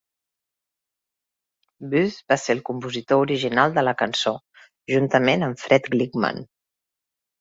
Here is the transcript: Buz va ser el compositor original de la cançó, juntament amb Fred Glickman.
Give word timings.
Buz 1.91 2.17
va 2.33 2.37
ser 2.43 2.55
el 2.57 2.63
compositor 2.69 3.21
original 3.27 3.75
de 3.77 3.83
la 3.85 3.93
cançó, 4.01 4.33
juntament 4.95 5.49
amb 5.51 5.63
Fred 5.67 5.91
Glickman. 5.97 6.43